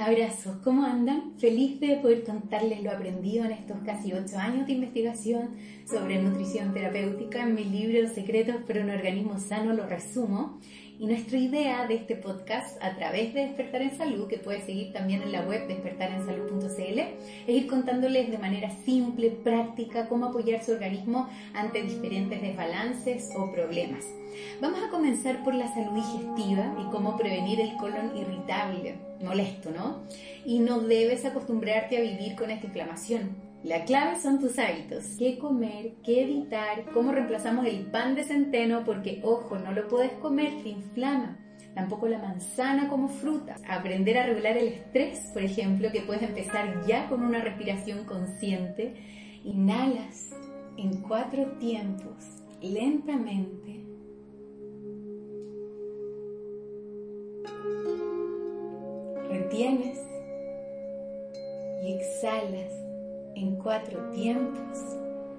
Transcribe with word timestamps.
Abrazos, 0.00 0.56
¿cómo 0.64 0.86
andan? 0.86 1.34
Feliz 1.36 1.78
de 1.78 1.96
poder 1.96 2.24
contarles 2.24 2.82
lo 2.82 2.90
aprendido 2.90 3.44
en 3.44 3.50
estos 3.50 3.76
casi 3.84 4.14
ocho 4.14 4.38
años 4.38 4.66
de 4.66 4.72
investigación 4.72 5.50
sobre 5.86 6.22
nutrición 6.22 6.72
terapéutica. 6.72 7.42
En 7.42 7.54
mi 7.54 7.64
libro 7.64 8.08
Secretos 8.08 8.56
para 8.66 8.82
un 8.82 8.88
organismo 8.88 9.38
sano 9.38 9.74
lo 9.74 9.86
resumo. 9.86 10.58
Y 11.00 11.06
nuestra 11.06 11.38
idea 11.38 11.86
de 11.86 11.94
este 11.94 12.14
podcast 12.14 12.76
a 12.82 12.94
través 12.94 13.32
de 13.32 13.46
Despertar 13.46 13.80
en 13.80 13.96
Salud, 13.96 14.28
que 14.28 14.36
puedes 14.36 14.64
seguir 14.64 14.92
también 14.92 15.22
en 15.22 15.32
la 15.32 15.40
web 15.40 15.66
despertarensalud.cl, 15.66 16.98
es 16.98 17.48
ir 17.48 17.66
contándoles 17.68 18.30
de 18.30 18.36
manera 18.36 18.70
simple, 18.84 19.30
práctica, 19.30 20.10
cómo 20.10 20.26
apoyar 20.26 20.62
su 20.62 20.72
organismo 20.72 21.30
ante 21.54 21.82
diferentes 21.82 22.42
desbalances 22.42 23.30
o 23.34 23.50
problemas. 23.50 24.04
Vamos 24.60 24.78
a 24.82 24.90
comenzar 24.90 25.42
por 25.42 25.54
la 25.54 25.72
salud 25.72 25.94
digestiva 25.94 26.76
y 26.78 26.90
cómo 26.90 27.16
prevenir 27.16 27.60
el 27.60 27.78
colon 27.78 28.14
irritable, 28.14 28.96
molesto, 29.22 29.70
¿no? 29.70 30.02
Y 30.44 30.58
no 30.58 30.80
debes 30.80 31.24
acostumbrarte 31.24 31.96
a 31.96 32.02
vivir 32.02 32.36
con 32.36 32.50
esta 32.50 32.66
inflamación. 32.66 33.49
La 33.62 33.84
clave 33.84 34.18
son 34.18 34.40
tus 34.40 34.58
hábitos. 34.58 35.16
¿Qué 35.18 35.38
comer? 35.38 35.92
¿Qué 36.02 36.22
evitar? 36.22 36.86
¿Cómo 36.94 37.12
reemplazamos 37.12 37.66
el 37.66 37.90
pan 37.90 38.14
de 38.14 38.24
centeno? 38.24 38.84
Porque, 38.84 39.20
ojo, 39.22 39.58
no 39.58 39.72
lo 39.72 39.86
puedes 39.86 40.12
comer, 40.12 40.62
te 40.62 40.70
inflama. 40.70 41.38
Tampoco 41.74 42.08
la 42.08 42.18
manzana 42.18 42.88
como 42.88 43.08
fruta. 43.08 43.56
Aprender 43.68 44.16
a 44.16 44.24
regular 44.24 44.56
el 44.56 44.68
estrés, 44.68 45.30
por 45.34 45.42
ejemplo, 45.42 45.92
que 45.92 46.00
puedes 46.00 46.22
empezar 46.22 46.86
ya 46.86 47.06
con 47.08 47.22
una 47.22 47.42
respiración 47.42 48.06
consciente. 48.06 48.94
Inhalas 49.44 50.30
en 50.78 51.02
cuatro 51.02 51.52
tiempos, 51.58 52.14
lentamente 52.62 53.84
retienes 59.28 59.98
y 61.84 61.92
exhalas 61.92 62.89
en 63.34 63.56
cuatro 63.56 64.10
tiempos 64.10 64.78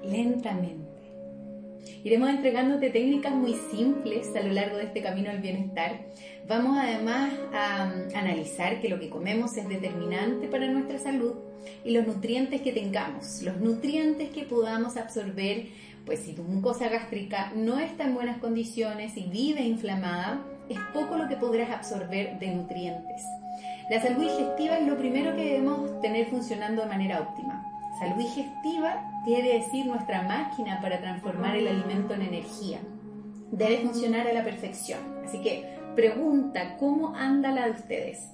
lentamente. 0.03 0.91
Iremos 2.03 2.29
entregándote 2.29 2.89
técnicas 2.89 3.33
muy 3.33 3.53
simples 3.53 4.35
a 4.35 4.41
lo 4.41 4.53
largo 4.53 4.77
de 4.77 4.85
este 4.85 5.01
camino 5.01 5.29
al 5.29 5.39
bienestar. 5.39 5.99
Vamos 6.47 6.77
además 6.79 7.31
a 7.53 7.93
um, 7.93 8.15
analizar 8.15 8.81
que 8.81 8.89
lo 8.89 8.99
que 8.99 9.09
comemos 9.09 9.55
es 9.57 9.67
determinante 9.67 10.47
para 10.47 10.67
nuestra 10.67 10.97
salud 10.97 11.35
y 11.83 11.91
los 11.91 12.07
nutrientes 12.07 12.61
que 12.61 12.71
tengamos, 12.71 13.43
los 13.43 13.57
nutrientes 13.57 14.29
que 14.29 14.43
podamos 14.43 14.97
absorber, 14.97 15.67
pues 16.05 16.19
si 16.21 16.33
tu 16.33 16.43
mucosa 16.43 16.89
gástrica 16.89 17.51
no 17.55 17.79
está 17.79 18.05
en 18.05 18.15
buenas 18.15 18.39
condiciones 18.39 19.15
y 19.15 19.23
vive 19.27 19.61
inflamada, 19.61 20.43
es 20.69 20.79
poco 20.93 21.17
lo 21.17 21.27
que 21.27 21.35
podrás 21.35 21.69
absorber 21.69 22.39
de 22.39 22.47
nutrientes. 22.47 23.21
La 23.91 24.01
salud 24.01 24.23
digestiva 24.23 24.77
es 24.77 24.87
lo 24.87 24.97
primero 24.97 25.35
que 25.35 25.43
debemos 25.43 26.01
tener 26.01 26.27
funcionando 26.27 26.81
de 26.81 26.87
manera 26.87 27.21
óptima. 27.21 27.60
Salud 28.01 28.17
digestiva 28.17 29.21
quiere 29.23 29.59
decir 29.59 29.85
nuestra 29.85 30.23
máquina 30.23 30.81
para 30.81 30.99
transformar 30.99 31.55
el 31.55 31.67
alimento 31.67 32.15
en 32.15 32.23
energía. 32.23 32.79
Debe 33.51 33.77
funcionar 33.81 34.27
a 34.27 34.33
la 34.33 34.43
perfección. 34.43 34.99
Así 35.23 35.39
que 35.43 35.77
pregunta, 35.95 36.77
¿cómo 36.79 37.15
anda 37.15 37.51
la 37.51 37.65
de 37.65 37.71
ustedes? 37.73 38.27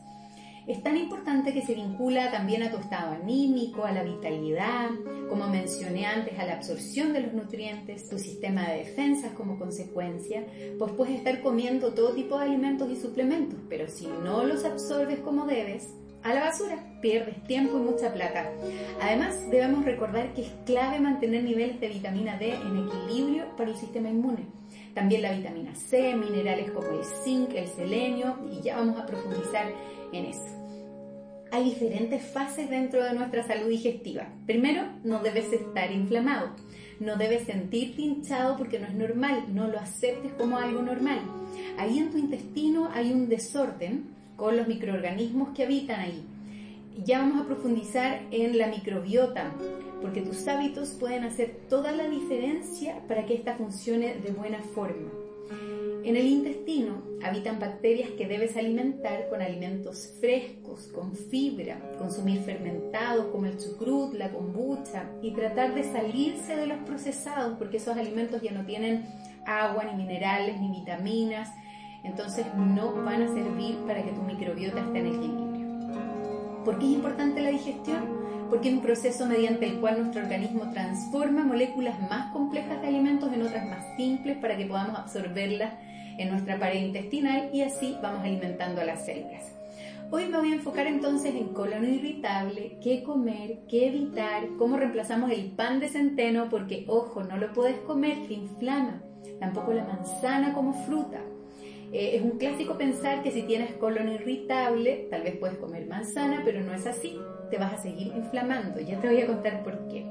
es 0.68 0.84
tan 0.84 0.98
importante 0.98 1.54
que 1.54 1.62
se 1.62 1.76
vincula 1.76 2.30
también 2.30 2.62
a 2.62 2.70
tu 2.70 2.76
estado 2.76 3.14
anímico, 3.14 3.86
a 3.86 3.94
la 3.94 4.04
vitalidad, 4.04 4.90
como 5.30 5.48
mencioné 5.48 6.06
antes, 6.06 6.38
a 6.38 6.46
la 6.46 6.56
absorción 6.56 7.14
de 7.14 7.22
los 7.22 7.34
nutrientes, 7.34 8.10
tu 8.10 8.20
sistema 8.20 8.68
de 8.68 8.80
defensas 8.80 9.32
como 9.32 9.58
consecuencia, 9.58 10.46
pues 10.78 10.92
puedes 10.92 11.16
estar 11.16 11.42
comiendo 11.42 11.94
todo 11.94 12.14
tipo 12.14 12.38
de 12.38 12.48
alimentos 12.48 12.92
y 12.92 12.98
suplementos, 12.98 13.60
pero 13.70 13.88
si 13.88 14.08
no 14.08 14.44
los 14.44 14.66
absorbes 14.66 15.20
como 15.20 15.46
debes, 15.46 15.88
a 16.28 16.34
la 16.34 16.42
basura, 16.42 16.78
pierdes 17.02 17.42
tiempo 17.44 17.78
y 17.78 17.82
mucha 17.82 18.14
plata. 18.14 18.52
Además, 19.02 19.50
debemos 19.50 19.86
recordar 19.86 20.34
que 20.34 20.42
es 20.42 20.52
clave 20.66 21.00
mantener 21.00 21.44
niveles 21.44 21.80
de 21.80 21.90
vitamina 21.90 22.38
D 22.38 22.54
en 22.54 22.88
equilibrio 22.88 23.56
para 23.56 23.72
el 23.72 23.78
sistema 23.78 24.10
inmune. 24.10 24.46
También 24.94 25.22
la 25.22 25.32
vitamina 25.32 25.74
C, 25.76 26.16
minerales 26.16 26.72
como 26.72 26.88
el 26.90 27.06
zinc, 27.24 27.54
el 27.54 27.68
selenio, 27.68 28.40
y 28.52 28.62
ya 28.62 28.78
vamos 28.78 29.00
a 29.00 29.06
profundizar 29.06 29.72
en 30.12 30.26
eso 30.26 30.58
hay 31.52 31.64
diferentes 31.64 32.24
fases 32.24 32.70
dentro 32.70 33.04
de 33.04 33.14
nuestra 33.14 33.44
salud 33.44 33.70
digestiva. 33.70 34.28
Primero, 34.46 34.84
no 35.04 35.20
debes 35.20 35.52
estar 35.54 35.92
inflamado, 35.92 36.52
no 37.00 37.16
debes 37.16 37.46
sentirte 37.46 38.02
hinchado 38.02 38.58
porque 38.58 38.80
no 38.80 38.88
es 38.88 38.94
normal, 38.94 39.46
no 39.54 39.68
lo 39.68 39.80
aceptes 39.80 40.34
como 40.34 40.58
algo 40.58 40.82
normal. 40.82 41.20
Ahí 41.78 42.00
en 42.00 42.12
tu 42.12 42.18
intestino 42.18 42.90
hay 42.94 43.12
un 43.12 43.30
desorden 43.30 44.17
con 44.38 44.56
los 44.56 44.68
microorganismos 44.68 45.50
que 45.50 45.64
habitan 45.64 46.00
ahí. 46.00 46.24
Ya 47.04 47.20
vamos 47.20 47.42
a 47.42 47.46
profundizar 47.46 48.22
en 48.32 48.58
la 48.58 48.68
microbiota, 48.68 49.52
porque 50.02 50.22
tus 50.22 50.48
hábitos 50.48 50.92
pueden 50.92 51.24
hacer 51.26 51.60
toda 51.70 51.92
la 51.92 52.08
diferencia 52.08 53.02
para 53.08 53.26
que 53.26 53.34
esta 53.34 53.56
funcione 53.56 54.16
de 54.16 54.32
buena 54.32 54.60
forma. 54.60 55.12
En 56.04 56.16
el 56.16 56.26
intestino 56.26 57.02
habitan 57.22 57.60
bacterias 57.60 58.12
que 58.12 58.28
debes 58.28 58.56
alimentar 58.56 59.28
con 59.30 59.42
alimentos 59.42 60.14
frescos, 60.22 60.88
con 60.88 61.14
fibra, 61.14 61.82
consumir 61.98 62.40
fermentados 62.44 63.26
como 63.28 63.46
el 63.46 63.58
chucrut, 63.58 64.14
la 64.14 64.32
kombucha 64.32 65.10
y 65.22 65.32
tratar 65.32 65.76
de 65.76 65.84
salirse 65.84 66.56
de 66.56 66.68
los 66.68 66.78
procesados 66.86 67.58
porque 67.58 67.78
esos 67.78 67.98
alimentos 67.98 68.42
ya 68.42 68.52
no 68.52 68.66
tienen 68.66 69.06
agua, 69.46 69.84
ni 69.84 69.96
minerales, 69.96 70.60
ni 70.62 70.80
vitaminas, 70.80 71.50
entonces 72.08 72.46
no 72.56 72.94
van 73.04 73.22
a 73.22 73.28
servir 73.28 73.78
para 73.86 74.04
que 74.04 74.12
tu 74.12 74.22
microbiota 74.22 74.80
esté 74.80 75.00
en 75.00 75.08
equilibrio. 75.08 75.68
¿Por 76.66 76.80
qué 76.80 76.86
es 76.86 76.92
importante 76.94 77.42
la 77.42 77.50
digestión? 77.50 78.18
Porque 78.50 78.70
es 78.70 78.76
un 78.76 78.82
proceso 78.82 79.26
mediante 79.26 79.68
el 79.68 79.80
cual 79.80 80.00
nuestro 80.00 80.22
organismo 80.22 80.72
transforma 80.72 81.44
moléculas 81.44 82.00
más 82.10 82.32
complejas 82.34 82.82
de 82.82 82.88
alimentos 82.88 83.32
en 83.32 83.42
otras 83.42 83.66
más 83.68 83.86
simples 83.98 84.38
para 84.38 84.58
que 84.58 84.66
podamos 84.66 84.98
absorberlas 84.98 85.74
en 86.18 86.30
nuestra 86.30 86.58
pared 86.58 86.82
intestinal 86.82 87.50
y 87.54 87.62
así 87.62 87.98
vamos 88.02 88.22
alimentando 88.22 88.82
a 88.82 88.86
las 88.86 89.06
células. 89.06 89.54
Hoy 90.10 90.28
me 90.28 90.38
voy 90.38 90.52
a 90.52 90.56
enfocar 90.56 90.88
entonces 90.88 91.36
en 91.36 91.50
colon 91.50 91.84
irritable, 91.84 92.78
qué 92.82 93.04
comer, 93.04 93.60
qué 93.68 93.90
evitar, 93.90 94.48
cómo 94.58 94.78
reemplazamos 94.78 95.32
el 95.32 95.52
pan 95.52 95.82
de 95.82 95.90
centeno, 95.90 96.48
porque 96.50 96.86
ojo, 96.88 97.24
no 97.24 97.36
lo 97.38 97.52
puedes 97.52 97.78
comer, 97.82 98.16
te 98.26 98.36
inflama. 98.36 99.02
Tampoco 99.40 99.74
la 99.74 99.84
manzana 99.84 100.54
como 100.54 100.74
fruta. 100.86 101.20
Eh, 101.92 102.18
es 102.18 102.22
un 102.22 102.38
clásico 102.38 102.78
pensar 102.78 103.24
que 103.24 103.32
si 103.32 103.44
tienes 103.44 103.74
colon 103.74 104.10
irritable, 104.10 105.08
tal 105.10 105.24
vez 105.24 105.38
puedes 105.38 105.58
comer 105.58 105.88
manzana, 105.88 106.42
pero 106.44 106.62
no 106.62 106.74
es 106.74 106.86
así. 106.86 107.18
Te 107.50 107.58
vas 107.58 107.74
a 107.74 107.78
seguir 107.78 108.08
inflamando. 108.16 108.80
Ya 108.82 109.00
te 109.00 109.08
voy 109.08 109.22
a 109.22 109.28
contar 109.28 109.64
por 109.64 109.88
qué. 109.88 110.06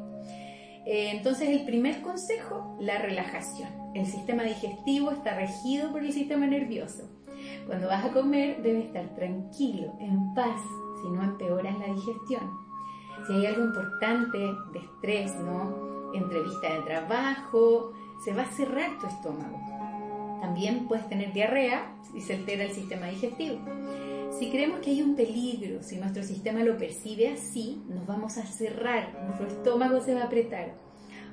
Eh, 0.86 1.10
entonces, 1.10 1.48
el 1.48 1.64
primer 1.64 2.00
consejo, 2.00 2.76
la 2.80 2.98
relajación. 2.98 3.68
El 3.94 4.06
sistema 4.06 4.44
digestivo 4.44 5.10
está 5.10 5.34
regido 5.34 5.90
por 5.90 6.02
el 6.02 6.12
sistema 6.12 6.46
nervioso. 6.46 7.10
Cuando 7.66 7.88
vas 7.88 8.04
a 8.04 8.12
comer, 8.12 8.62
debes 8.62 8.86
estar 8.86 9.14
tranquilo, 9.14 9.94
en 10.00 10.34
paz, 10.34 10.60
si 11.02 11.10
no 11.10 11.22
empeoras 11.22 11.78
la 11.78 11.92
digestión. 11.92 12.66
Si 13.26 13.32
hay 13.32 13.46
algo 13.46 13.64
importante 13.64 14.38
de 14.38 14.78
estrés, 14.78 15.34
¿no? 15.36 16.12
Entrevista 16.14 16.72
de 16.72 16.80
trabajo, 16.82 17.92
se 18.24 18.32
va 18.32 18.42
a 18.42 18.52
cerrar 18.52 18.98
tu 18.98 19.06
estómago. 19.06 19.75
También 20.46 20.86
puedes 20.86 21.08
tener 21.08 21.32
diarrea 21.32 21.92
si 22.12 22.20
se 22.20 22.34
altera 22.34 22.62
el 22.62 22.70
sistema 22.70 23.08
digestivo. 23.08 23.58
Si 24.38 24.48
creemos 24.48 24.78
que 24.78 24.90
hay 24.90 25.02
un 25.02 25.16
peligro, 25.16 25.82
si 25.82 25.96
nuestro 25.96 26.22
sistema 26.22 26.62
lo 26.62 26.78
percibe 26.78 27.30
así, 27.30 27.82
nos 27.88 28.06
vamos 28.06 28.38
a 28.38 28.46
cerrar, 28.46 29.12
nuestro 29.24 29.48
estómago 29.48 30.00
se 30.00 30.14
va 30.14 30.22
a 30.22 30.26
apretar. 30.26 30.74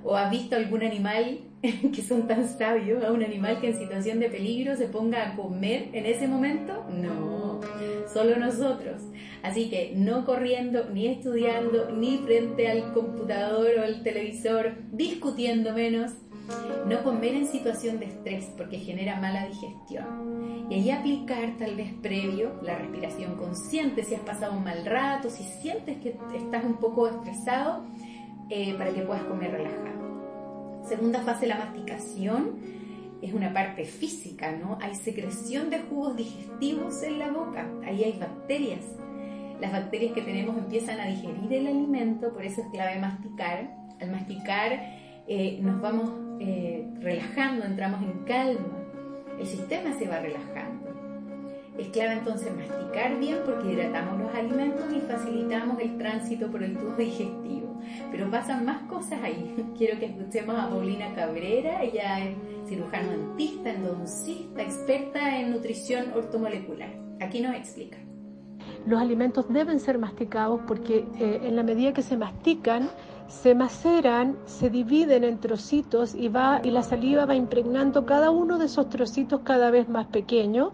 ¿O 0.03 0.15
has 0.15 0.31
visto 0.31 0.55
algún 0.55 0.81
animal 0.81 1.41
que 1.61 2.01
son 2.01 2.27
tan 2.27 2.49
sabios, 2.49 3.03
a 3.03 3.11
un 3.11 3.21
animal 3.21 3.61
que 3.61 3.67
en 3.67 3.77
situación 3.77 4.19
de 4.19 4.29
peligro 4.29 4.75
se 4.75 4.87
ponga 4.87 5.29
a 5.29 5.35
comer 5.35 5.89
en 5.93 6.07
ese 6.07 6.27
momento? 6.27 6.83
No, 6.89 7.61
solo 8.11 8.37
nosotros. 8.37 9.03
Así 9.43 9.69
que 9.69 9.93
no 9.95 10.25
corriendo, 10.25 10.89
ni 10.91 11.05
estudiando, 11.05 11.91
ni 11.91 12.17
frente 12.17 12.67
al 12.67 12.93
computador 12.93 13.73
o 13.77 13.83
al 13.83 14.01
televisor, 14.01 14.73
discutiendo 14.91 15.71
menos, 15.73 16.13
No 16.87 17.03
comer 17.03 17.35
en 17.35 17.47
situación 17.47 17.99
de 17.99 18.05
estrés 18.07 18.45
porque 18.57 18.77
genera 18.77 19.19
mala 19.19 19.47
digestión. 19.47 20.67
Y 20.69 20.75
ahí 20.75 20.91
aplicar 20.91 21.57
tal 21.57 21.75
vez 21.75 21.93
previo 22.01 22.59
la 22.61 22.77
respiración 22.77 23.35
consciente 23.35 24.03
si 24.03 24.15
has 24.15 24.21
pasado 24.21 24.57
un 24.57 24.63
mal 24.63 24.85
rato, 24.85 25.29
si 25.29 25.43
sientes 25.43 25.97
que 25.97 26.17
estás 26.35 26.65
un 26.65 26.77
poco 26.77 27.07
estresado, 27.07 27.85
eh, 28.49 28.75
para 28.77 28.93
que 28.93 29.01
puedas 29.01 29.23
comer 29.23 29.51
relajado. 29.51 30.83
Segunda 30.87 31.21
fase, 31.21 31.47
la 31.47 31.57
masticación. 31.57 32.73
Es 33.21 33.33
una 33.33 33.53
parte 33.53 33.85
física, 33.85 34.51
¿no? 34.51 34.77
Hay 34.81 34.95
secreción 34.95 35.69
de 35.69 35.79
jugos 35.79 36.17
digestivos 36.17 37.01
en 37.03 37.19
la 37.19 37.31
boca, 37.31 37.69
ahí 37.85 38.03
hay 38.03 38.19
bacterias. 38.19 38.83
Las 39.61 39.71
bacterias 39.71 40.11
que 40.11 40.21
tenemos 40.23 40.57
empiezan 40.57 40.99
a 40.99 41.05
digerir 41.05 41.53
el 41.53 41.67
alimento, 41.67 42.33
por 42.33 42.43
eso 42.43 42.59
es 42.59 42.67
clave 42.73 42.99
masticar. 42.99 43.73
Al 44.01 44.11
masticar 44.11 44.73
eh, 45.25 45.57
nos 45.61 45.79
vamos 45.81 46.11
eh, 46.39 46.87
relajando, 46.99 47.65
entramos 47.65 48.01
en 48.01 48.23
calma, 48.25 48.83
el 49.39 49.45
sistema 49.45 49.93
se 49.93 50.07
va 50.07 50.19
relajando. 50.19 50.83
Es 51.77 51.87
clave 51.87 52.13
entonces 52.13 52.51
masticar 52.55 53.17
bien 53.19 53.39
porque 53.45 53.71
hidratamos 53.71 54.19
los 54.19 54.35
alimentos 54.35 54.85
y 54.95 54.99
facilitamos 54.99 55.79
el 55.79 55.97
tránsito 55.97 56.51
por 56.51 56.63
el 56.63 56.77
tubo 56.77 56.95
digestivo. 56.97 57.81
Pero 58.11 58.29
pasan 58.29 58.65
más 58.65 58.83
cosas 58.83 59.19
ahí. 59.23 59.55
Quiero 59.77 59.99
que 59.99 60.05
escuchemos 60.05 60.55
a 60.55 60.69
Paulina 60.69 61.13
Cabrera, 61.15 61.81
ella 61.83 62.19
es 62.25 62.35
cirujano 62.67 63.11
dentista, 63.11 63.71
endodoncista, 63.71 64.61
experta 64.61 65.39
en 65.39 65.51
nutrición 65.51 66.11
ortomolecular. 66.15 66.89
Aquí 67.19 67.41
nos 67.41 67.55
explica. 67.55 67.97
Los 68.85 69.01
alimentos 69.01 69.51
deben 69.51 69.79
ser 69.79 69.97
masticados 69.97 70.61
porque 70.67 71.05
eh, 71.19 71.41
en 71.43 71.55
la 71.55 71.63
medida 71.63 71.93
que 71.93 72.01
se 72.01 72.17
mastican, 72.17 72.89
se 73.27 73.55
maceran, 73.55 74.37
se 74.45 74.69
dividen 74.69 75.23
en 75.23 75.39
trocitos 75.39 76.13
y, 76.15 76.27
va, 76.27 76.61
y 76.63 76.71
la 76.71 76.83
saliva 76.83 77.25
va 77.25 77.35
impregnando 77.35 78.05
cada 78.05 78.31
uno 78.31 78.57
de 78.57 78.65
esos 78.65 78.89
trocitos 78.89 79.41
cada 79.43 79.71
vez 79.71 79.89
más 79.89 80.07
pequeños, 80.07 80.71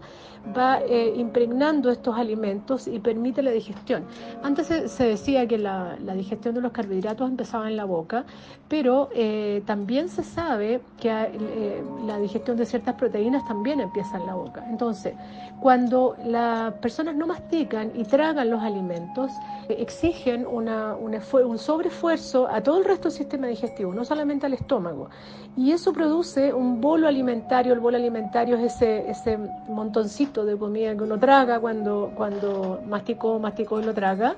va 0.56 0.80
eh, 0.80 1.14
impregnando 1.16 1.90
estos 1.90 2.16
alimentos 2.16 2.88
y 2.88 2.98
permite 2.98 3.42
la 3.42 3.50
digestión. 3.50 4.04
Antes 4.42 4.66
se, 4.66 5.04
decía 5.04 5.46
que 5.46 5.58
la, 5.58 5.96
digestión 6.14 6.54
de 6.54 6.60
los 6.60 6.72
carbohidratos 6.72 7.28
empezaba 7.28 7.68
en 7.68 7.76
la 7.76 7.84
boca, 7.84 8.24
pero 8.68 9.08
eh, 9.14 9.62
también 9.66 10.08
se 10.08 10.22
sabe 10.22 10.80
que 10.98 11.10
eh, 11.10 11.82
la 12.06 12.18
digestión 12.18 12.56
de 12.56 12.66
ciertas 12.66 12.94
proteínas 12.94 13.46
también 13.46 13.80
empieza 13.80 14.16
en 14.16 14.26
la 14.26 14.34
boca. 14.34 14.64
Entonces, 14.68 15.14
cuando 15.60 16.16
las 16.24 16.74
personas 16.74 17.14
no 17.16 17.26
mastican 17.26 17.92
y 17.94 18.04
tragan 18.04 18.50
los 18.50 18.62
alimentos, 18.62 19.30
exigen 19.68 20.46
un 20.46 21.58
sobreesfuerzo 21.58 22.48
a 22.48 22.60
todo 22.60 22.78
el 22.78 22.84
resto 22.84 23.08
del 23.08 23.18
sistema 23.18 23.46
digestivo, 23.46 23.92
no 23.92 24.04
solamente 24.04 24.46
al 24.46 24.54
estómago. 24.54 25.10
Y 25.56 25.72
eso 25.72 25.92
produce 25.92 26.52
un 26.52 26.80
bolo 26.80 27.06
alimentario. 27.06 27.72
El 27.72 27.80
bolo 27.80 27.96
alimentario 27.96 28.56
es 28.56 28.80
ese 28.80 29.38
montoncito 29.68 30.29
de 30.32 30.56
comida 30.56 30.96
que 30.96 31.02
uno 31.02 31.18
traga 31.18 31.58
cuando, 31.58 32.12
cuando 32.14 32.80
masticó, 32.88 33.38
masticó 33.38 33.80
y 33.80 33.84
lo 33.84 33.94
traga. 33.94 34.36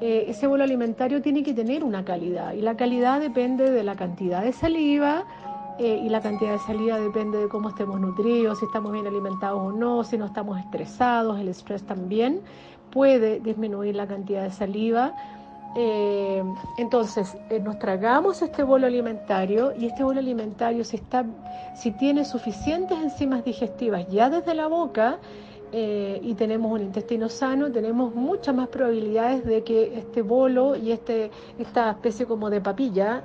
Eh, 0.00 0.26
ese 0.28 0.46
bolo 0.46 0.64
alimentario 0.64 1.22
tiene 1.22 1.42
que 1.42 1.54
tener 1.54 1.82
una 1.82 2.04
calidad 2.04 2.52
y 2.52 2.60
la 2.60 2.76
calidad 2.76 3.20
depende 3.20 3.70
de 3.70 3.82
la 3.82 3.94
cantidad 3.94 4.42
de 4.42 4.52
saliva, 4.52 5.24
eh, 5.78 6.02
y 6.04 6.08
la 6.08 6.20
cantidad 6.20 6.52
de 6.52 6.58
saliva 6.60 7.00
depende 7.00 7.38
de 7.38 7.48
cómo 7.48 7.70
estemos 7.70 8.00
nutridos, 8.00 8.60
si 8.60 8.66
estamos 8.66 8.92
bien 8.92 9.08
alimentados 9.08 9.60
o 9.60 9.72
no, 9.72 10.04
si 10.04 10.16
no 10.16 10.26
estamos 10.26 10.60
estresados, 10.60 11.40
el 11.40 11.48
estrés 11.48 11.82
también 11.82 12.42
puede 12.90 13.40
disminuir 13.40 13.96
la 13.96 14.06
cantidad 14.06 14.44
de 14.44 14.52
saliva. 14.52 15.14
Eh, 15.76 16.42
entonces, 16.76 17.36
eh, 17.50 17.58
nos 17.58 17.78
tragamos 17.78 18.42
este 18.42 18.62
bolo 18.62 18.86
alimentario 18.86 19.72
y 19.76 19.86
este 19.86 20.04
bolo 20.04 20.20
alimentario, 20.20 20.84
si, 20.84 20.96
está, 20.96 21.24
si 21.74 21.90
tiene 21.90 22.24
suficientes 22.24 22.96
enzimas 22.98 23.44
digestivas 23.44 24.06
ya 24.08 24.30
desde 24.30 24.54
la 24.54 24.68
boca 24.68 25.18
eh, 25.72 26.20
y 26.22 26.34
tenemos 26.34 26.70
un 26.70 26.82
intestino 26.82 27.28
sano, 27.28 27.72
tenemos 27.72 28.14
muchas 28.14 28.54
más 28.54 28.68
probabilidades 28.68 29.44
de 29.44 29.64
que 29.64 29.98
este 29.98 30.22
bolo 30.22 30.76
y 30.76 30.92
este, 30.92 31.32
esta 31.58 31.90
especie 31.90 32.26
como 32.26 32.50
de 32.50 32.60
papilla 32.60 33.24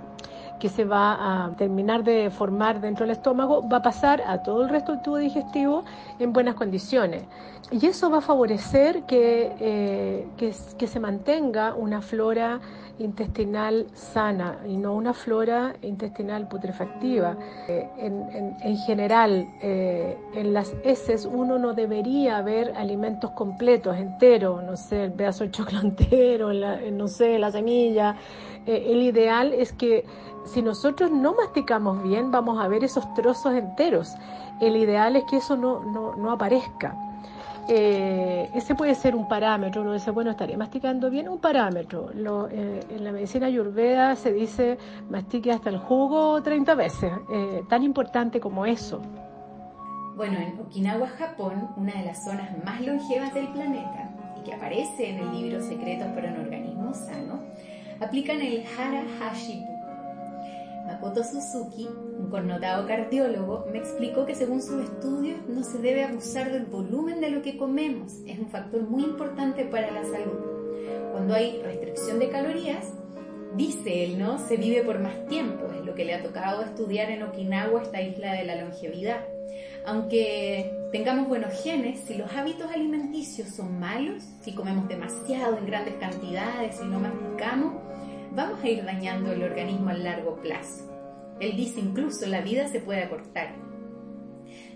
que 0.60 0.70
se 0.70 0.86
va 0.86 1.46
a 1.46 1.56
terminar 1.56 2.04
de 2.04 2.30
formar 2.30 2.82
dentro 2.82 3.06
del 3.06 3.16
estómago 3.16 3.68
va 3.68 3.78
a 3.78 3.82
pasar 3.82 4.22
a 4.22 4.44
todo 4.44 4.64
el 4.64 4.70
resto 4.70 4.92
del 4.92 5.02
tubo 5.02 5.18
digestivo 5.18 5.84
en 6.20 6.34
buenas 6.34 6.56
condiciones. 6.56 7.24
Y 7.72 7.86
eso 7.86 8.10
va 8.10 8.18
a 8.18 8.22
favorecer 8.22 9.04
que, 9.04 9.52
eh, 9.60 10.28
que, 10.38 10.88
se 10.88 11.00
mantenga 11.00 11.76
una 11.76 12.02
flora 12.02 12.60
intestinal 12.98 13.86
sana 13.94 14.58
y 14.68 14.76
no 14.76 14.96
una 14.96 15.14
flora 15.14 15.76
intestinal 15.84 16.48
putrefactiva. 16.48 17.38
Eh, 17.68 17.88
en, 17.98 18.56
en, 18.60 18.78
general, 18.78 19.48
eh, 19.62 20.18
en 20.34 20.54
las 20.54 20.74
heces 20.84 21.30
uno 21.32 21.60
no 21.60 21.74
debería 21.76 22.42
ver 22.42 22.74
alimentos 22.76 23.32
completos, 23.32 23.96
enteros, 23.96 24.64
no 24.64 24.76
sé, 24.76 25.04
el 25.04 25.14
pedazo 25.14 25.44
de 25.44 25.52
chocolate 25.52 25.86
entero, 25.88 26.52
no 26.52 27.08
sé, 27.08 27.38
la 27.38 27.52
semilla. 27.52 28.16
El 28.78 29.02
ideal 29.02 29.54
es 29.54 29.74
que 29.74 30.06
si 30.46 30.62
nosotros 30.62 31.12
no 31.12 31.36
masticamos 31.36 32.02
bien, 32.02 32.32
vamos 32.32 32.60
a 32.60 32.68
ver 32.68 32.84
esos 32.84 33.14
trozos 33.14 33.54
enteros. 33.54 34.16
El 34.60 34.76
ideal 34.76 35.16
es 35.16 35.24
que 35.26 35.38
eso 35.38 35.56
no, 35.56 35.84
no, 35.84 36.32
aparezca. 36.32 36.96
Eh, 37.68 38.50
ese 38.56 38.74
puede 38.74 38.96
ser 38.96 39.16
un 39.16 39.28
parámetro, 39.28 39.84
uno 39.84 39.94
dice, 39.94 40.10
bueno, 40.10 40.32
estaré 40.32 40.58
masticando 40.58 41.10
bien, 41.12 41.30
un 41.30 41.38
parámetro. 41.38 42.10
Eh, 42.52 42.80
en 42.90 43.04
la 43.04 43.12
medicina 43.12 43.46
ayurveda 43.46 44.16
se 44.16 44.34
dice 44.34 44.80
mastique 45.08 45.52
hasta 45.52 45.70
el 45.70 45.78
jugo 45.78 46.42
30 46.42 46.74
veces, 46.74 47.12
eh, 47.32 47.62
tan 47.70 47.84
importante 47.84 48.40
como 48.40 48.66
eso. 48.66 49.02
Bueno, 50.16 50.40
en 50.40 50.60
Okinawa, 50.60 51.08
Japón, 51.10 51.70
una 51.78 51.94
de 51.94 52.06
las 52.06 52.26
zonas 52.26 52.50
más 52.66 52.82
longevas 52.82 53.34
del 53.36 53.48
planeta 53.50 54.10
y 54.38 54.44
que 54.44 54.54
aparece 54.54 55.12
en 55.12 55.20
el 55.20 55.32
libro 55.32 55.62
Secretos 55.62 56.08
para 56.08 56.34
un 56.34 56.40
organismo 56.40 56.94
sano, 56.94 57.40
aplican 58.00 58.42
el 58.42 58.64
Hara 58.78 59.04
Hashibu, 59.20 59.80
Makoto 60.90 61.24
Suzuki, 61.24 61.88
un 62.18 62.30
connotado 62.32 62.88
cardiólogo, 62.88 63.68
me 63.72 63.78
explicó 63.78 64.26
que 64.26 64.34
según 64.34 64.62
sus 64.62 64.84
estudios 64.84 65.38
no 65.48 65.64
se 65.64 65.78
debe 65.78 66.04
abusar 66.04 66.52
del 66.52 66.66
volumen 66.66 67.22
de 67.22 67.30
lo 67.30 67.44
que 67.44 67.58
comemos. 67.58 68.14
Es 68.26 68.40
un 68.40 68.50
factor 68.50 68.82
muy 68.82 69.04
importante 69.04 69.66
para 69.66 69.92
la 69.92 70.04
salud. 70.04 70.40
Cuando 71.12 71.36
hay 71.36 71.62
restricción 71.62 72.18
de 72.18 72.30
calorías, 72.30 72.92
dice 73.56 74.04
él, 74.04 74.18
¿no? 74.18 74.40
Se 74.40 74.58
vive 74.58 74.82
por 74.82 75.00
más 75.00 75.28
tiempo. 75.28 75.68
Es 75.78 75.86
lo 75.86 75.94
que 75.94 76.06
le 76.06 76.16
ha 76.16 76.24
tocado 76.24 76.64
estudiar 76.64 77.12
en 77.12 77.22
Okinawa, 77.22 77.84
esta 77.84 78.02
isla 78.02 78.34
de 78.34 78.46
la 78.46 78.56
longevidad. 78.56 79.20
Aunque 79.86 80.72
tengamos 80.92 81.28
buenos 81.28 81.54
genes, 81.62 82.00
si 82.00 82.16
los 82.16 82.32
hábitos 82.36 82.72
alimenticios 82.72 83.50
son 83.50 83.80
malos, 83.80 84.24
si 84.42 84.54
comemos 84.54 84.88
demasiado 84.88 85.58
en 85.58 85.66
grandes 85.66 85.96
cantidades 85.96 86.80
y 86.82 86.88
no 86.88 87.00
masticamos, 87.00 87.89
vamos 88.34 88.64
a 88.64 88.68
ir 88.70 88.84
dañando 88.84 89.32
el 89.32 89.44
organismo 89.44 89.90
a 89.90 89.94
largo 89.94 90.42
plazo. 90.42 90.90
Él 91.40 91.56
dice 91.56 91.80
incluso 91.80 92.26
la 92.28 92.42
vida 92.42 92.68
se 92.68 92.80
puede 92.80 93.04
acortar. 93.04 93.56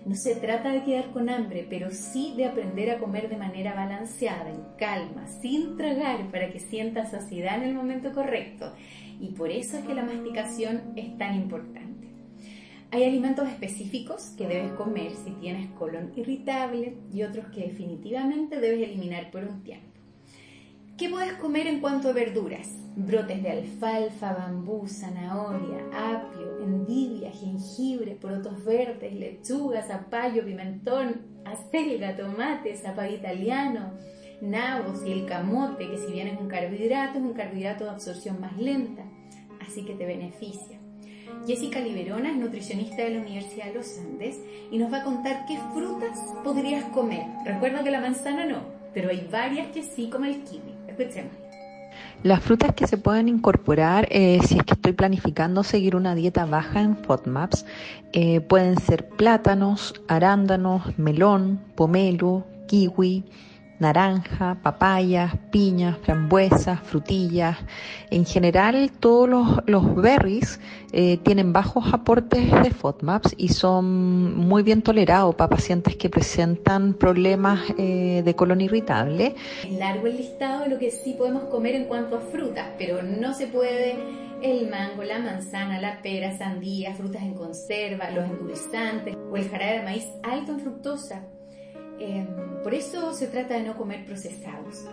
No 0.06 0.14
se 0.14 0.36
trata 0.36 0.70
de 0.70 0.82
quedar 0.82 1.10
con 1.12 1.30
hambre, 1.30 1.66
pero 1.68 1.90
sí 1.90 2.34
de 2.36 2.44
aprender 2.44 2.90
a 2.90 2.98
comer 2.98 3.28
de 3.28 3.36
manera 3.36 3.74
balanceada, 3.74 4.50
en 4.50 4.62
calma, 4.78 5.26
sin 5.26 5.76
tragar 5.76 6.30
para 6.30 6.50
que 6.50 6.60
sientas 6.60 7.10
saciedad 7.10 7.56
en 7.56 7.70
el 7.70 7.74
momento 7.74 8.12
correcto. 8.12 8.72
Y 9.20 9.28
por 9.28 9.50
eso 9.50 9.78
es 9.78 9.84
que 9.84 9.94
la 9.94 10.04
masticación 10.04 10.92
es 10.96 11.16
tan 11.16 11.34
importante. 11.34 12.08
Hay 12.90 13.04
alimentos 13.04 13.48
específicos 13.48 14.30
que 14.36 14.46
debes 14.46 14.72
comer 14.72 15.12
si 15.12 15.32
tienes 15.32 15.70
colon 15.70 16.12
irritable 16.14 16.96
y 17.12 17.22
otros 17.22 17.46
que 17.46 17.62
definitivamente 17.62 18.60
debes 18.60 18.88
eliminar 18.88 19.30
por 19.30 19.44
un 19.44 19.64
tiempo. 19.64 19.88
¿Qué 20.96 21.08
puedes 21.08 21.32
comer 21.34 21.66
en 21.66 21.80
cuanto 21.80 22.08
a 22.08 22.12
verduras? 22.12 22.68
Brotes 22.94 23.42
de 23.42 23.50
alfalfa, 23.50 24.32
bambú, 24.32 24.86
zanahoria, 24.86 25.80
apio, 25.92 26.60
endivia, 26.62 27.32
jengibre, 27.32 28.14
porotos 28.14 28.64
verdes, 28.64 29.12
lechuga, 29.12 29.82
zapallo, 29.82 30.44
pimentón, 30.44 31.22
acelga, 31.44 32.14
tomate, 32.14 32.76
zapallo 32.76 33.16
italiano, 33.16 33.94
nabos 34.40 35.04
y 35.04 35.10
el 35.10 35.26
camote, 35.26 35.90
que 35.90 35.98
si 35.98 36.12
bien 36.12 36.28
es 36.28 36.40
un 36.40 36.46
carbohidrato, 36.46 37.18
es 37.18 37.24
un 37.24 37.34
carbohidrato 37.34 37.84
de 37.84 37.90
absorción 37.90 38.40
más 38.40 38.56
lenta, 38.56 39.02
así 39.66 39.84
que 39.84 39.94
te 39.94 40.06
beneficia. 40.06 40.78
Jessica 41.44 41.80
Liberona 41.80 42.30
es 42.30 42.36
nutricionista 42.36 43.02
de 43.02 43.10
la 43.10 43.20
Universidad 43.20 43.66
de 43.66 43.74
los 43.74 43.98
Andes 43.98 44.38
y 44.70 44.78
nos 44.78 44.92
va 44.92 44.98
a 44.98 45.04
contar 45.04 45.44
qué 45.48 45.58
frutas 45.72 46.16
podrías 46.44 46.84
comer. 46.90 47.26
Recuerda 47.44 47.82
que 47.82 47.90
la 47.90 48.00
manzana 48.00 48.46
no, 48.46 48.62
pero 48.94 49.10
hay 49.10 49.26
varias 49.28 49.72
que 49.72 49.82
sí, 49.82 50.08
como 50.08 50.26
el 50.26 50.44
kiwi. 50.44 50.73
Las 52.22 52.42
frutas 52.42 52.74
que 52.74 52.86
se 52.86 52.96
pueden 52.96 53.28
incorporar, 53.28 54.08
eh, 54.10 54.38
si 54.46 54.56
es 54.56 54.64
que 54.64 54.72
estoy 54.72 54.92
planificando 54.92 55.62
seguir 55.62 55.94
una 55.94 56.14
dieta 56.14 56.46
baja 56.46 56.80
en 56.80 56.96
FODMAPs, 56.96 57.66
eh, 58.12 58.40
pueden 58.40 58.78
ser 58.80 59.08
plátanos, 59.08 59.94
arándanos, 60.08 60.98
melón, 60.98 61.60
pomelo, 61.74 62.44
kiwi, 62.66 63.24
naranja, 63.84 64.56
papayas, 64.62 65.34
piñas, 65.50 65.98
frambuesas, 65.98 66.80
frutillas. 66.80 67.58
En 68.10 68.24
general, 68.24 68.90
todos 68.98 69.62
los, 69.66 69.94
berries 69.94 70.58
eh, 70.92 71.18
tienen 71.18 71.52
bajos 71.52 71.92
aportes 71.92 72.50
de 72.62 72.70
FODMAPs 72.70 73.34
y 73.36 73.48
son 73.48 74.36
muy 74.36 74.62
bien 74.62 74.80
tolerados 74.80 75.34
para 75.34 75.50
pacientes 75.50 75.96
que 75.96 76.08
presentan 76.08 76.94
problemas 76.94 77.60
eh, 77.76 78.22
de 78.24 78.34
colon 78.34 78.62
irritable. 78.62 79.34
Es 79.62 79.72
largo 79.72 80.06
el 80.06 80.16
listado 80.16 80.62
de 80.64 80.70
lo 80.70 80.78
que 80.78 80.90
sí 80.90 81.14
podemos 81.18 81.44
comer 81.44 81.74
en 81.74 81.84
cuanto 81.84 82.16
a 82.16 82.20
frutas, 82.20 82.68
pero 82.78 83.02
no 83.02 83.34
se 83.34 83.48
puede 83.48 83.96
el 84.40 84.68
mango, 84.70 85.02
la 85.04 85.18
manzana, 85.18 85.80
la 85.80 86.00
pera, 86.00 86.36
sandía, 86.36 86.94
frutas 86.94 87.22
en 87.22 87.34
conserva, 87.34 88.10
los 88.10 88.24
endulzantes 88.24 89.14
o 89.30 89.36
el 89.36 89.48
jarabe 89.50 89.78
de 89.78 89.82
maíz 89.82 90.08
alto 90.22 90.52
en 90.52 90.60
fructosa. 90.60 91.22
Em, 91.98 92.26
por 92.62 92.74
eso 92.74 93.12
se 93.12 93.28
trata 93.28 93.54
de 93.54 93.62
no 93.62 93.76
comer 93.76 94.04
procesados. 94.04 94.86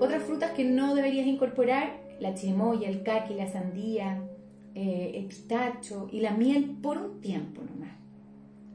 Otras 0.00 0.22
frutas 0.22 0.52
que 0.52 0.64
no 0.64 0.94
deberías 0.94 1.26
incorporar, 1.26 2.00
la 2.20 2.34
chirimoya, 2.34 2.88
el 2.88 3.02
caqui, 3.02 3.34
la 3.34 3.50
sandía, 3.50 4.22
eh, 4.74 5.12
el 5.14 5.24
pistacho 5.26 6.08
y 6.12 6.20
la 6.20 6.30
miel 6.30 6.76
por 6.82 6.98
un 6.98 7.20
tiempo 7.20 7.62
nomás. 7.62 7.98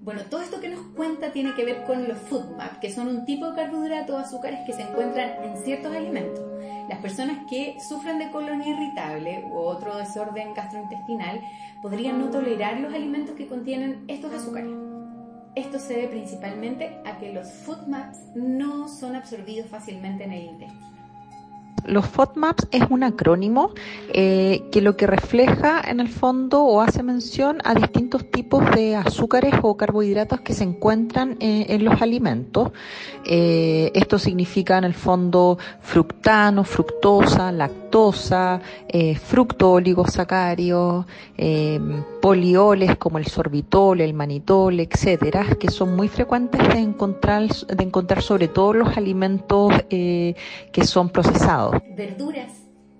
Bueno, 0.02 0.22
todo 0.30 0.42
esto 0.42 0.60
que 0.60 0.68
nos 0.68 0.82
cuenta 0.98 1.32
tiene 1.32 1.54
que 1.54 1.64
ver 1.64 1.86
con 1.86 2.06
los 2.10 2.18
FODMAP, 2.18 2.80
que 2.82 2.92
son 2.92 3.08
un 3.08 3.24
tipo 3.24 3.50
de 3.50 3.56
carbohidratos 3.56 4.16
o 4.16 4.20
azúcares 4.20 4.60
que 4.66 4.74
se 4.74 4.82
encuentran 4.82 5.42
en 5.46 5.58
ciertos 5.64 5.96
alimentos. 5.96 6.44
Las 6.90 7.00
personas 7.00 7.46
que 7.50 7.78
sufren 7.88 8.20
de 8.20 8.30
colon 8.30 8.62
irritable 8.62 9.46
u 9.50 9.60
otro 9.60 9.96
desorden 9.96 10.54
gastrointestinal 10.54 11.40
podrían 11.82 12.20
no 12.20 12.30
tolerar 12.30 12.82
los 12.82 12.94
alimentos 12.94 13.36
que 13.38 13.48
contienen 13.48 14.04
estos 14.10 14.34
azúcares. 14.34 14.83
Esto 15.56 15.78
se 15.78 15.94
debe 15.94 16.08
principalmente 16.08 16.98
a 17.06 17.20
que 17.20 17.32
los 17.32 17.52
FODMAPs 17.52 18.36
no 18.36 18.90
son 18.90 19.16
absorbidos 19.16 19.70
fácilmente 19.70 20.24
en 20.24 20.34
el 20.34 20.46
intestino. 20.46 21.03
Los 21.86 22.06
FODMAPs 22.08 22.68
es 22.72 22.84
un 22.90 23.04
acrónimo 23.04 23.72
eh, 24.14 24.64
que 24.72 24.82
lo 24.82 24.96
que 24.96 25.06
refleja 25.06 25.82
en 25.86 26.00
el 26.00 26.08
fondo 26.08 26.64
o 26.64 26.82
hace 26.82 27.04
mención 27.04 27.58
a 27.66 27.74
distintos 27.74 28.30
tipos 28.32 28.64
de 28.72 28.96
azúcares 28.96 29.54
o 29.62 29.76
carbohidratos 29.76 30.42
que 30.42 30.54
se 30.54 30.64
encuentran 30.64 31.38
eh, 31.40 31.66
en 31.70 31.84
los 31.84 32.02
alimentos. 32.02 32.72
Eh, 33.26 33.92
esto 33.94 34.18
significa 34.18 34.78
en 34.78 34.86
el 34.86 34.94
fondo 34.94 35.58
fructano, 35.82 36.64
fructosa, 36.64 37.52
lactosa, 37.52 38.60
fructo 39.24 39.74
oligosacarios, 39.74 41.06
polioles 42.22 42.98
como 42.98 43.20
el 43.20 43.28
sorbitol, 43.28 44.02
el 44.02 44.14
manitol, 44.14 44.80
etcétera, 44.80 45.46
que 45.60 45.70
son 45.70 45.96
muy 45.96 46.08
frecuentes 46.08 46.68
de 46.70 46.80
encontrar, 46.80 47.48
de 47.48 47.84
encontrar 47.84 48.24
sobre 48.24 48.48
todo 48.48 48.74
los 48.74 48.98
alimentos 48.98 49.74
que 49.90 50.36
son 50.86 51.10
procesados. 51.10 51.73
Verduras 51.96 52.52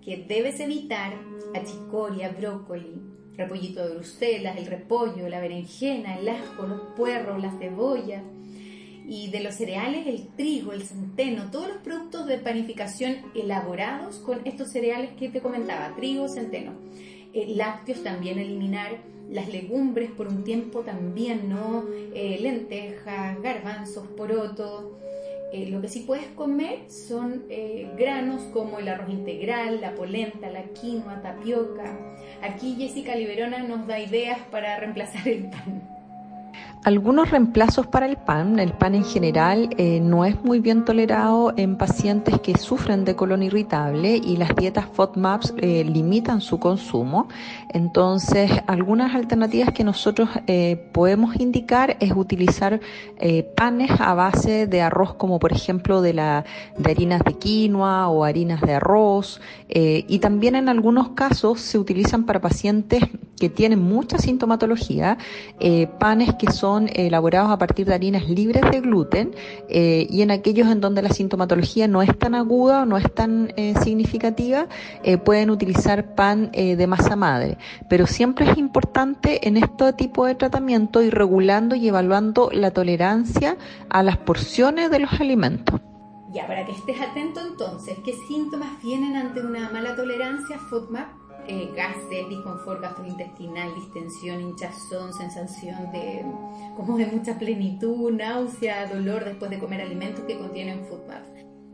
que 0.02 0.18
debes 0.28 0.60
evitar, 0.60 1.14
achicoria, 1.56 2.30
brócoli, 2.30 3.02
repollito 3.36 3.88
de 3.88 3.96
Bruselas, 3.96 4.58
el 4.58 4.66
repollo, 4.66 5.30
la 5.30 5.40
berenjena, 5.40 6.18
el 6.18 6.30
ajo, 6.30 6.68
los 6.68 6.82
puerros, 6.96 7.42
la 7.42 7.52
cebolla. 7.58 8.22
Y 9.06 9.30
de 9.32 9.42
los 9.42 9.56
cereales, 9.56 10.08
el 10.08 10.28
trigo, 10.36 10.72
el 10.72 10.84
centeno, 10.84 11.52
todos 11.52 11.68
los 11.68 11.78
productos 11.78 12.26
de 12.26 12.38
panificación 12.38 13.18
elaborados 13.36 14.18
con 14.20 14.42
estos 14.46 14.70
cereales 14.70 15.12
que 15.18 15.30
te 15.30 15.42
comentaba, 15.42 15.96
trigo, 15.96 16.30
centeno. 16.30 16.74
Eh, 17.34 17.54
lácteos 17.56 18.04
también 18.04 18.40
eliminar, 18.40 18.92
las 19.30 19.48
legumbres 19.50 20.12
por 20.12 20.28
un 20.28 20.44
tiempo 20.44 20.82
también, 20.82 21.50
¿no? 21.50 21.86
Eh, 22.14 22.38
lentejas, 22.42 23.42
garbanzos, 23.42 24.08
porotos, 24.10 24.86
eh, 25.54 25.68
lo 25.70 25.82
que 25.82 25.88
sí 25.88 26.00
puedes 26.00 26.26
comer 26.30 26.80
son 26.90 27.44
eh, 27.48 27.88
granos 27.96 28.42
como 28.54 28.80
el 28.80 28.90
arroz 28.90 29.12
integral, 29.12 29.82
la 29.82 29.94
polenta, 29.94 30.50
la 30.50 30.64
quinoa, 30.74 31.22
tapioca. 31.22 31.96
Aquí 32.42 32.76
Jessica 32.76 33.16
Liberona 33.16 33.60
nos 33.60 33.86
da 33.86 34.00
ideas 34.00 34.40
para 34.50 34.78
reemplazar 34.80 35.28
el 35.28 35.52
pan. 35.52 35.93
Algunos 36.84 37.32
reemplazos 37.32 37.88
para 37.88 38.06
el 38.06 38.18
pan, 38.18 38.60
el 38.60 38.74
pan 38.74 38.94
en 38.94 39.06
general 39.06 39.70
eh, 39.78 40.02
no 40.02 40.26
es 40.26 40.44
muy 40.44 40.60
bien 40.60 40.84
tolerado 40.84 41.54
en 41.56 41.78
pacientes 41.78 42.42
que 42.42 42.58
sufren 42.58 43.06
de 43.06 43.16
colon 43.16 43.42
irritable 43.42 44.18
y 44.18 44.36
las 44.36 44.54
dietas 44.54 44.88
FODMAPs 44.92 45.54
eh, 45.62 45.86
limitan 45.86 46.42
su 46.42 46.60
consumo. 46.60 47.30
Entonces, 47.70 48.52
algunas 48.68 49.16
alternativas 49.16 49.72
que 49.72 49.86
nosotros 49.86 50.28
eh, 50.48 50.90
podemos 50.92 51.38
indicar 51.38 51.96
es 52.02 52.12
utilizar 52.14 52.82
panes 53.56 53.90
a 54.02 54.14
base 54.14 54.68
de 54.68 54.82
arroz 54.82 55.14
como 55.14 55.40
por 55.40 55.54
ejemplo 55.54 56.02
de, 56.02 56.14
la, 56.14 56.44
de 56.78 56.92
harinas 56.92 57.22
de 57.24 57.36
quinoa 57.36 58.10
o 58.10 58.26
harinas 58.26 58.60
de 58.60 58.74
arroz 58.74 59.40
y 59.70 60.20
también 60.20 60.56
en 60.56 60.68
algunos 60.68 61.10
casos 61.10 61.62
se 61.62 61.78
utilizan 61.78 62.26
para 62.26 62.42
pacientes 62.42 63.04
que 63.44 63.50
tienen 63.50 63.82
mucha 63.82 64.18
sintomatología, 64.18 65.18
panes 66.00 66.34
que 66.36 66.50
son 66.50 66.90
elaborados 66.94 67.52
a 67.52 67.58
partir 67.58 67.86
de 67.86 67.94
harinas 67.94 68.30
libres 68.30 68.64
de 68.72 68.80
gluten 68.80 69.36
eh, 69.68 70.08
y 70.10 70.22
en 70.22 70.32
aquellos 70.32 70.70
en 70.70 70.80
donde 70.80 71.02
la 71.02 71.10
sintomatología 71.10 71.90
no 71.90 72.02
es 72.02 72.18
tan 72.18 72.36
aguda 72.36 72.84
o 72.84 72.86
no 72.86 72.98
es 72.98 73.14
tan 73.14 73.52
eh, 73.58 73.74
significativa, 73.84 74.68
eh, 75.04 75.18
pueden 75.18 75.50
utilizar 75.50 76.16
pan 76.16 76.52
de 76.54 76.88
masa 76.88 77.18
madre. 77.18 77.58
Pero 77.90 78.08
siempre 78.08 78.50
es 78.50 78.58
importante 78.58 79.46
en 79.48 79.58
este 79.58 79.92
tipo 79.92 80.26
de 80.26 80.36
tratamiento 80.36 81.02
ir 81.02 81.14
regulando 81.14 81.76
y 81.76 81.90
evaluando 81.90 82.50
la 82.54 82.72
tolerancia 82.72 83.58
a 83.90 84.04
las 84.04 84.18
porciones 84.18 84.90
de 84.90 85.00
los 85.00 85.12
alimentos. 85.20 85.82
Ya, 86.32 86.48
para 86.48 86.66
que 86.66 86.72
estés 86.72 87.00
atento 87.00 87.42
entonces, 87.42 87.98
¿qué 88.06 88.14
síntomas 88.28 88.82
vienen 88.82 89.16
ante 89.18 89.42
una 89.42 89.70
mala 89.70 89.96
tolerancia 89.96 90.58
FODMAP? 90.58 91.23
Eh, 91.48 91.70
gases, 91.76 92.30
disconfort 92.30 92.82
gastrointestinal, 92.82 93.74
distensión, 93.76 94.42
hinchazón, 94.42 95.14
sensación 95.14 95.92
de 95.92 96.24
como 96.76 96.98
de 96.98 97.06
mucha 97.08 97.38
plenitud, 97.38 98.12
náusea, 98.12 98.88
dolor 98.88 99.26
después 99.26 99.52
de 99.52 99.60
comer 99.60 99.82
alimentos 99.82 100.24
que 100.26 100.38
contienen 100.38 100.86
food 100.86 101.02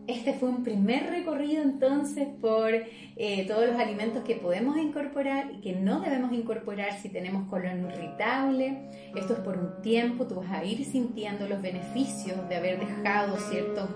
Este 0.07 0.33
fue 0.33 0.49
un 0.49 0.63
primer 0.63 1.09
recorrido 1.09 1.61
entonces 1.61 2.27
por 2.41 2.71
eh, 3.15 3.45
todos 3.47 3.67
los 3.67 3.79
alimentos 3.79 4.23
que 4.23 4.35
podemos 4.35 4.77
incorporar 4.77 5.51
y 5.51 5.61
que 5.61 5.73
no 5.73 6.01
debemos 6.01 6.33
incorporar 6.33 6.99
si 6.99 7.09
tenemos 7.09 7.47
colon 7.47 7.85
irritable. 7.85 8.89
Esto 9.15 9.33
es 9.33 9.39
por 9.39 9.57
un 9.57 9.81
tiempo, 9.81 10.25
tú 10.25 10.35
vas 10.35 10.51
a 10.51 10.63
ir 10.65 10.83
sintiendo 10.83 11.47
los 11.47 11.61
beneficios 11.61 12.47
de 12.49 12.55
haber 12.55 12.79
dejado 12.79 13.37
ciertos 13.37 13.89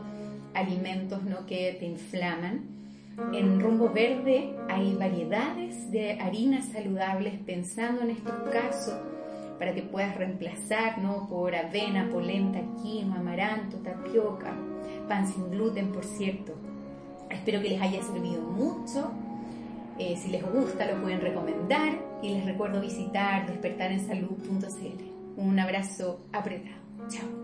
alimentos 0.53 1.24
¿no? 1.24 1.46
que 1.46 1.75
te 1.80 1.86
inflaman. 1.86 2.83
En 3.34 3.60
Rumbo 3.60 3.89
Verde 3.89 4.55
hay 4.70 4.96
variedades 4.96 5.91
de 5.91 6.20
harinas 6.20 6.65
saludables 6.65 7.36
pensando 7.46 8.01
en 8.01 8.10
estos 8.12 8.34
casos 8.51 8.96
para 9.60 9.74
que 9.74 9.84
puedas 9.84 10.15
reemplazar 10.15 10.98
¿no? 10.98 11.27
por 11.27 11.55
avena, 11.55 12.10
polenta, 12.12 12.60
quinoa, 12.82 13.20
amaranto, 13.20 13.77
tapioca, 13.77 14.53
pan 15.08 15.27
sin 15.27 15.51
gluten, 15.51 15.91
por 15.91 16.03
cierto. 16.03 16.53
Espero 17.29 17.62
que 17.62 17.70
les 17.70 17.82
haya 17.82 18.01
servido 18.01 18.41
mucho. 18.41 19.12
Eh, 20.00 20.17
si 20.17 20.29
les 20.29 20.43
gusta, 20.51 20.91
lo 20.91 21.01
pueden 21.01 21.22
recomendar 21.22 21.93
y 22.22 22.29
les 22.29 22.46
recuerdo 22.46 22.82
visitar 22.82 23.46
despertarensalud.cl. 23.48 25.03
Un 25.38 25.60
abrazo 25.60 26.25
apretado. 26.32 26.82
Chao. 27.08 27.43